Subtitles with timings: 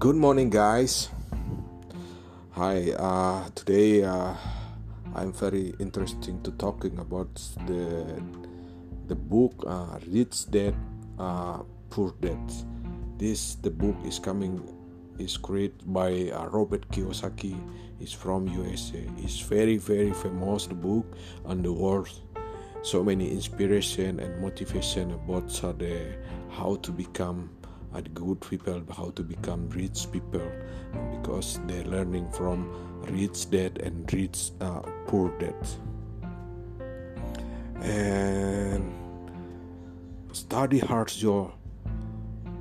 [0.00, 1.10] Good morning, guys.
[2.52, 2.90] Hi.
[2.96, 4.32] Uh, today uh,
[5.14, 7.28] I'm very interesting to talking about
[7.68, 8.08] the
[9.08, 10.72] the book uh, Rich Dad
[11.18, 11.60] uh,
[11.90, 12.40] Poor Dad.
[13.18, 14.64] This the book is coming
[15.18, 17.60] is created by uh, Robert Kiyosaki.
[18.00, 19.04] It's from USA.
[19.18, 21.04] It's very very famous book
[21.44, 22.08] on the world.
[22.80, 26.16] So many inspiration and motivation about uh, the
[26.48, 27.50] how to become
[27.94, 30.50] a good people, how to become rich people,
[31.12, 32.70] because they're learning from
[33.08, 35.54] rich dad and rich uh, poor dad.
[37.82, 38.92] And
[40.32, 41.52] study hard, Joe,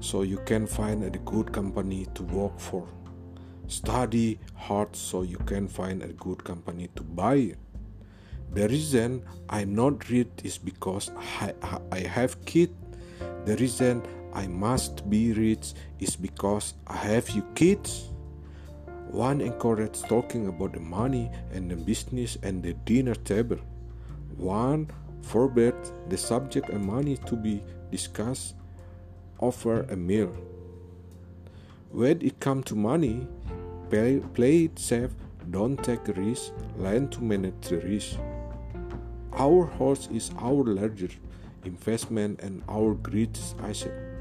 [0.00, 2.88] so you can find a good company to work for.
[3.68, 7.54] Study hard so you can find a good company to buy.
[8.52, 11.54] The reason I'm not rich is because I,
[11.90, 12.72] I have kids.
[13.44, 14.02] The reason
[14.34, 18.08] I must be rich is because I have you kids.
[19.10, 23.58] One encouraged talking about the money and the business and the dinner table.
[24.36, 24.88] One
[25.20, 25.74] forbade
[26.08, 28.54] the subject of money to be discussed
[29.40, 30.34] over a meal.
[31.90, 33.26] When it comes to money,
[33.90, 35.10] play, play it safe,
[35.50, 38.16] don't take risks, learn to manage the risk.
[39.34, 41.16] Our horse is our largest
[41.64, 44.11] investment and our greatest asset.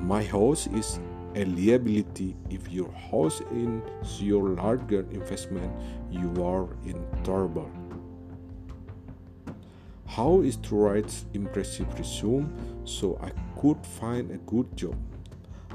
[0.00, 0.98] My house is
[1.34, 2.34] a liability.
[2.48, 5.72] If your house is your larger investment,
[6.10, 7.70] you are in trouble.
[10.06, 12.50] How is to write impressive resume
[12.84, 14.96] so I could find a good job?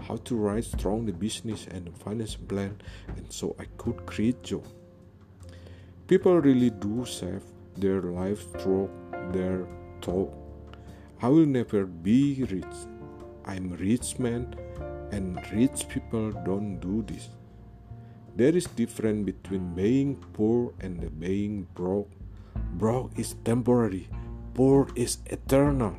[0.07, 2.77] How to write strong the business and finance plan
[3.15, 4.65] and so I could create job.
[6.07, 7.43] People really do save
[7.77, 8.89] their life through
[9.31, 9.67] their
[10.01, 10.35] talk.
[11.21, 12.94] I will never be rich.
[13.45, 14.55] I'm rich man
[15.11, 17.29] and rich people don't do this.
[18.35, 22.09] There is difference between being poor and being broke.
[22.73, 24.09] Broke is temporary,
[24.55, 25.95] poor is eternal.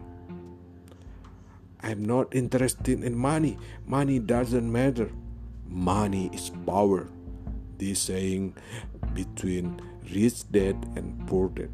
[1.80, 3.58] I'm not interested in money.
[3.86, 5.12] Money doesn't matter.
[5.68, 7.06] Money is power.
[7.78, 8.56] This saying
[9.14, 9.80] between
[10.12, 11.70] rich dad and poor dad.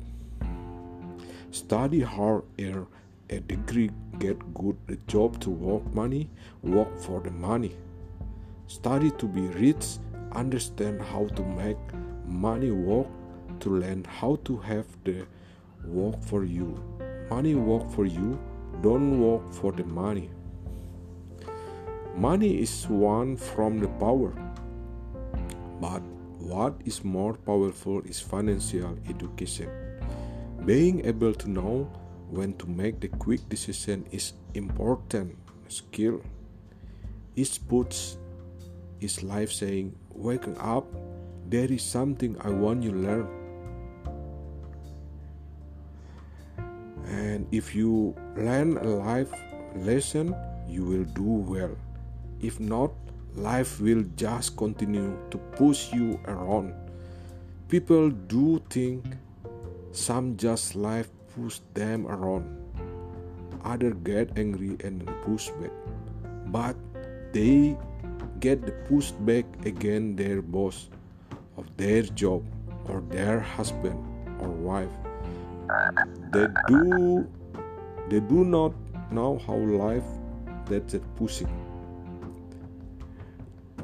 [1.50, 2.86] Study hard earn
[3.30, 6.30] a degree, get good a job to work money,
[6.62, 7.76] work for the money.
[8.66, 9.98] Study to be rich,
[10.32, 11.78] understand how to make
[12.26, 13.06] money work,
[13.60, 15.26] to learn how to have the
[15.84, 16.82] work for you.
[17.30, 18.38] Money work for you,
[18.82, 20.30] don't work for the money.
[22.16, 24.32] Money is one from the power,
[25.80, 26.02] but
[26.38, 29.70] what is more powerful is financial education.
[30.66, 31.90] Being able to know
[32.32, 35.36] when to make the quick decision is important
[35.68, 36.22] skill.
[37.36, 38.16] Each puts
[39.00, 40.86] is life saying, waking up,
[41.48, 43.28] there is something I want you learn.
[47.06, 49.32] And if you learn a life
[49.76, 50.34] lesson,
[50.66, 51.76] you will do well.
[52.40, 52.92] If not,
[53.34, 56.72] life will just continue to push you around.
[57.68, 59.04] People do think
[59.92, 62.44] some just life push them around.
[63.64, 65.70] Others get angry and push back.
[66.46, 66.76] But
[67.32, 67.76] they
[68.40, 70.90] get pushed back again their boss
[71.56, 72.44] of their job
[72.88, 73.98] or their husband
[74.40, 74.90] or wife.
[76.32, 77.26] They do
[78.08, 78.74] they do not
[79.12, 80.04] know how life
[80.66, 81.48] that's it pushing.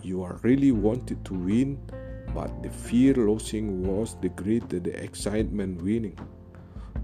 [0.02, 1.78] You are really wanted to win,
[2.34, 6.18] but the fear losing was the greater the excitement winning.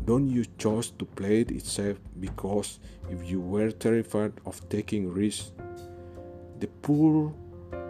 [0.04, 2.78] Don't you choose to play it itself because
[3.08, 5.52] if you were terrified of taking risks,
[6.60, 7.32] the poor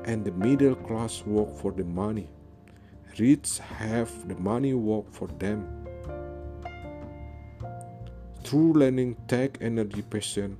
[0.04, 2.28] and the middle class work for the money.
[3.18, 5.66] Rich have the money work for them.
[8.44, 10.56] True learning take energy, passion,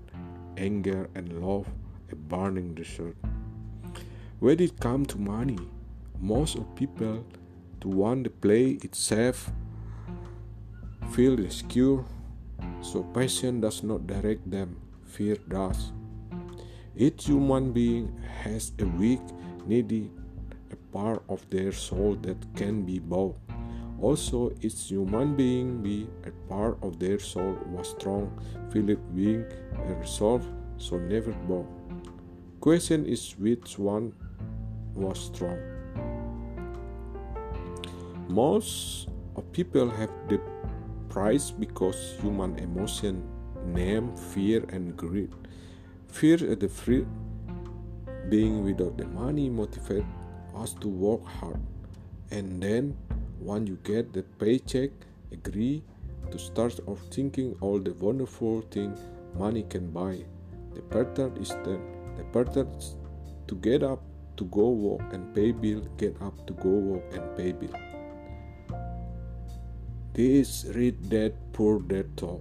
[0.56, 1.68] anger, and love,
[2.10, 3.16] a burning desert.
[4.41, 5.59] When it comes to money,
[6.18, 7.24] most of people
[7.80, 8.95] to want to play it
[11.15, 12.03] feel insecure,
[12.83, 14.75] so passion does not direct them,
[15.05, 15.93] fear does.
[16.97, 18.11] Each human being
[18.43, 19.21] has a weak,
[19.65, 20.11] needy,
[20.72, 23.39] a part of their soul that can be bought.
[24.01, 28.27] Also, each human being be a part of their soul was strong,
[28.72, 29.47] filled being
[29.87, 30.45] a resolve,
[30.78, 31.65] so never bow.
[32.59, 34.13] Question is which one
[34.97, 35.59] was strong.
[38.27, 39.07] Most
[39.37, 40.41] of people have the
[41.15, 43.22] price because human emotion
[43.65, 45.31] name fear and greed.
[46.09, 47.07] Fear is the free
[48.28, 50.09] Being without the money motivate
[50.57, 51.61] us to work hard.
[52.31, 52.97] And then,
[53.39, 54.91] when you get the paycheck,
[55.31, 55.84] agree
[56.33, 58.97] to start off thinking all the wonderful thing
[59.39, 60.25] money can buy.
[60.75, 61.83] The pattern is then
[62.16, 62.71] the pattern
[63.47, 64.03] to get up
[64.39, 67.93] to go work and pay bill, get up to go work and pay bill.
[70.15, 72.41] This read that poor that talk.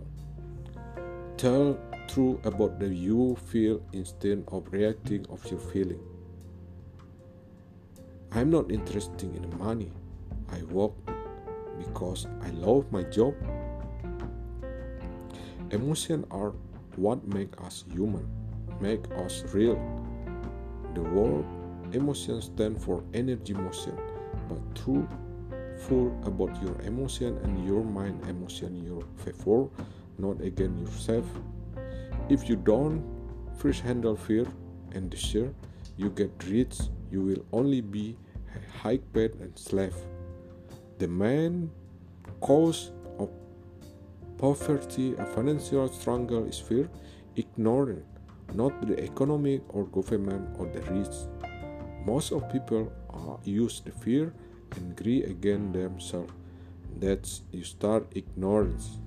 [1.37, 5.99] Tell true about the you feel instead of reacting of your feeling.
[8.31, 9.91] I'm not interested in money.
[10.51, 10.93] I work
[11.79, 13.33] because I love my job.
[15.71, 16.53] Emotions are
[16.95, 18.29] what make us human,
[18.81, 19.81] make us real.
[20.93, 21.45] The word
[21.91, 23.97] emotion stand for energy motion,
[24.47, 25.07] but true
[25.91, 29.67] about your emotion and your mind emotion your favor,
[30.17, 31.25] not against yourself.
[32.29, 33.03] If you don't
[33.57, 34.45] first handle fear
[34.93, 35.53] and desire,
[35.97, 36.79] you get rich,
[37.11, 38.17] you will only be
[38.55, 39.95] a high paid and slave.
[40.99, 41.69] The main
[42.39, 43.29] cause of
[44.37, 46.89] poverty and financial struggle is fear,
[47.35, 48.05] ignorance,
[48.53, 51.15] not the economic or government or the rich.
[52.05, 54.33] Most of people uh, use the fear
[54.75, 56.33] and agree against themselves.
[56.99, 58.97] That's you start ignorance.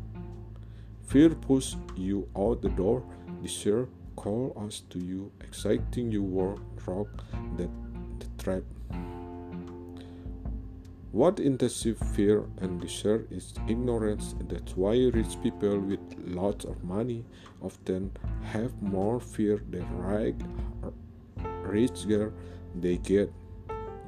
[1.07, 3.03] Fear pushes you out the door.
[3.43, 7.09] Desire call us to you, exciting you work rock
[7.57, 7.71] that
[8.19, 8.63] the trap.
[11.13, 14.35] What intensive fear and desire is ignorance.
[14.49, 17.25] That's why rich people with lots of money
[17.63, 18.11] often
[18.53, 19.87] have more fear than
[21.63, 22.33] richer
[22.75, 23.33] they get.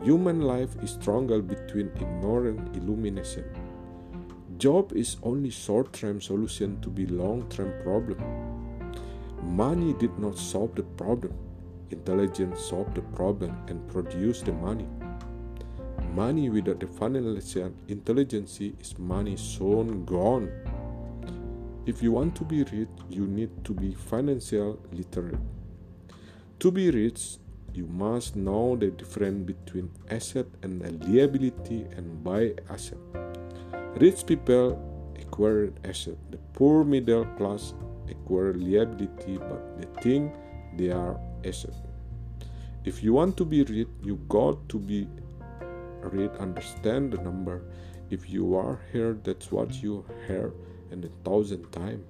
[0.02, 3.44] Human life is struggle between ignorance illumination.
[4.56, 8.18] Job is only short-term solution to be long-term problem.
[9.42, 11.32] Money did not solve the problem.
[11.90, 14.86] Intelligence solved the problem and produced the money.
[16.14, 20.48] Money without the financial intelligence is money soon gone.
[21.86, 25.40] If you want to be rich, you need to be financial literate.
[26.60, 27.38] To be rich,
[27.78, 32.98] you must know the difference between asset and liability and buy asset.
[34.02, 34.74] Rich people
[35.20, 36.18] acquire asset.
[36.32, 37.74] The poor middle class
[38.10, 40.34] acquire liability, but they think
[40.76, 41.74] they are asset.
[42.84, 45.06] If you want to be rich, you got to be
[46.02, 47.62] read, understand the number.
[48.10, 50.52] If you are here, that's what you hear
[50.90, 52.04] and a thousand times.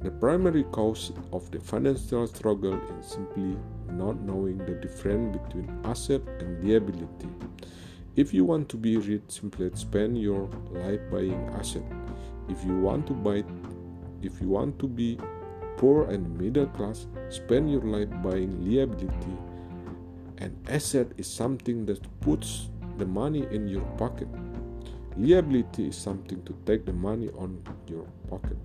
[0.00, 3.56] The primary cause of the financial struggle is simply
[3.90, 7.28] not knowing the difference between asset and liability.
[8.14, 11.82] If you want to be rich, simply spend your life buying asset.
[12.48, 13.42] If you want to buy
[14.22, 15.18] if you want to be
[15.76, 19.36] poor and middle class, spend your life buying liability.
[20.38, 22.68] An asset is something that puts
[22.98, 24.28] the money in your pocket.
[25.16, 28.56] Liability is something to take the money on your pocket.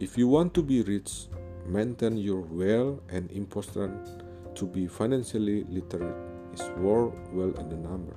[0.00, 1.28] If you want to be rich,
[1.66, 4.22] maintain your wealth and important
[4.56, 6.16] to be financially literate
[6.52, 8.16] is worth well in the number.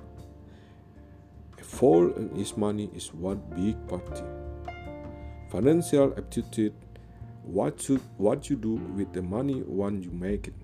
[1.58, 4.24] A fall in his money is one big party.
[5.50, 6.74] Financial aptitude
[7.42, 10.54] what should what you do with the money when you make it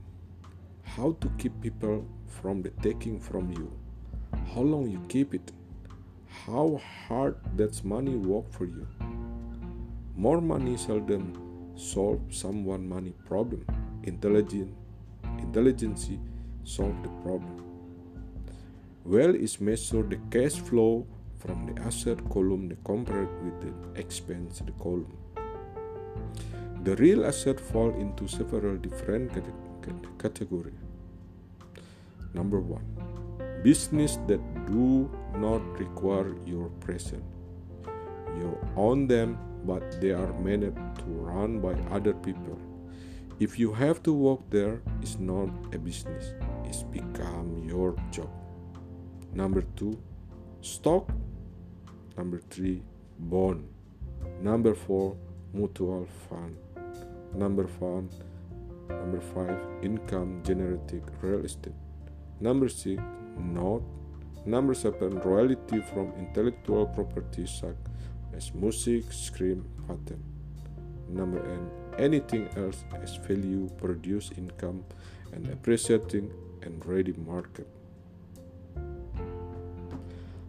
[0.83, 3.73] how to keep people from the taking from you
[4.55, 5.53] how long you keep it,
[6.47, 8.87] how hard that money work for you.
[10.17, 13.67] More money seldom solve someone money problem.
[14.05, 14.73] Intelligent,
[15.39, 16.09] intelligence
[16.63, 17.65] solve the problem.
[19.05, 21.07] Well is measure the cash flow
[21.39, 25.19] from the asset column the compared with the expense the column.
[26.85, 29.33] The real asset fall into several different
[30.19, 30.75] categories.
[32.35, 32.85] Number one,
[33.63, 37.25] business that do not require your presence.
[38.39, 42.59] You own them, but they are managed to run by other people.
[43.41, 48.31] If you have to work there, it's not a business, it's become your job.
[49.33, 49.99] Number two,
[50.61, 51.11] stock.
[52.17, 52.83] Number three,
[53.19, 53.69] bond.
[54.41, 55.17] Number four,
[55.53, 56.57] mutual fund.
[57.35, 58.09] Number five,
[58.89, 61.75] number five, income generating real estate.
[62.41, 63.03] Number six,
[63.37, 63.83] note.
[64.47, 67.75] Number seven, royalty from intellectual property such
[68.37, 70.23] as music, screen, pattern,
[71.09, 74.85] Number eight, anything else as value, produce income,
[75.33, 76.31] and appreciating
[76.63, 77.69] and ready market.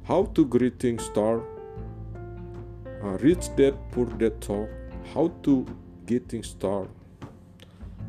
[0.03, 1.43] How to greeting star?
[3.03, 4.69] Uh, rich dad, poor dad talk.
[5.13, 5.65] How to
[6.05, 6.87] getting star?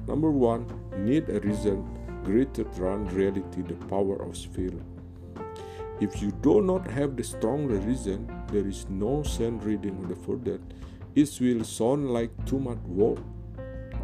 [0.06, 0.66] Number one,
[0.98, 1.84] need a reason
[2.24, 4.95] greater than reality the power of spirit.
[5.98, 10.60] If you do not have the strong reason, there is no sense reading the further.
[11.14, 13.18] It will sound like too much work.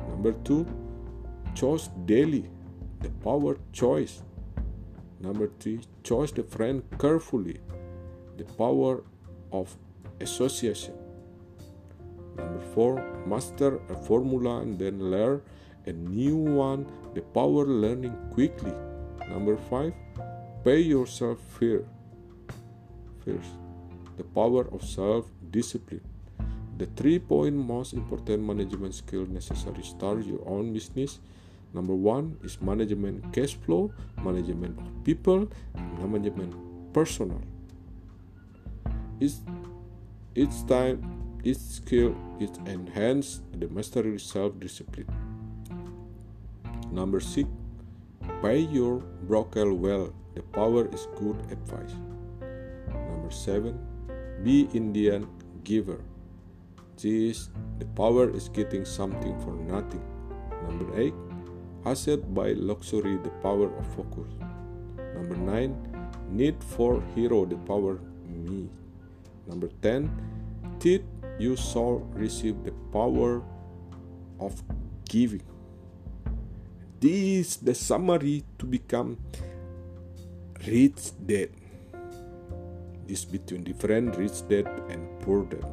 [0.08, 0.66] Number two,
[1.54, 2.48] choose daily,
[3.00, 4.22] the power choice.
[5.20, 7.60] Number three, choose the friend carefully,
[8.38, 9.04] the power
[9.52, 9.76] of
[10.20, 10.94] association.
[12.36, 15.42] Number four, master a formula and then learn
[15.84, 18.72] a new one, the power learning quickly.
[19.28, 19.92] Number five,
[20.64, 21.84] pay yourself fear.
[23.24, 23.50] First,
[24.16, 26.02] the power of self discipline.
[26.78, 31.20] The three point most important management skill necessary start your own business.
[31.74, 33.92] Number one is management cash flow,
[34.22, 36.54] management of people, and management
[36.92, 37.40] personnel.
[39.20, 39.38] Each,
[40.34, 41.00] each time
[41.44, 45.08] each skill is enhanced the mastery self discipline.
[46.90, 47.48] Number six,
[48.42, 50.12] pay your broker well.
[50.34, 51.94] The power is good advice.
[52.88, 53.78] Number seven,
[54.42, 55.28] be Indian
[55.64, 56.00] giver.
[56.96, 60.02] This the power is getting something for nothing.
[60.62, 61.14] Number eight,
[61.84, 64.32] asset by luxury the power of focus.
[65.14, 65.76] Number nine,
[66.30, 68.68] need for hero the power me.
[69.46, 70.10] Number ten,
[70.80, 71.04] teeth
[71.38, 73.42] you shall receive the power
[74.38, 74.62] of
[75.08, 75.42] giving.
[77.02, 79.18] This the summary to become
[80.62, 81.50] rich dad.
[83.10, 85.66] This between different rich dad and poor dad.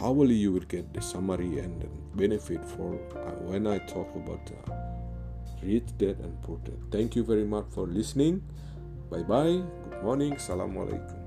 [0.00, 1.84] How will you will get the summary and
[2.16, 4.72] benefit for uh, when I talk about uh,
[5.60, 6.80] rich dad and poor dad?
[6.90, 8.40] Thank you very much for listening.
[9.12, 9.60] Bye bye.
[9.60, 10.32] Good morning.
[10.32, 11.23] Assalamualaikum.